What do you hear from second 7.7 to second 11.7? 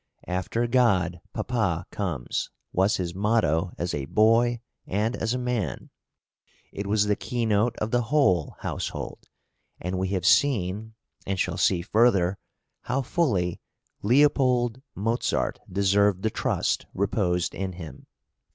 of the whole household, and we have seen, and shall